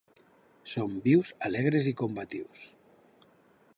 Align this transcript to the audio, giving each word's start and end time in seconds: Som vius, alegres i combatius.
Som 0.71 0.95
vius, 1.07 1.33
alegres 1.49 1.91
i 1.93 1.93
combatius. 2.01 2.65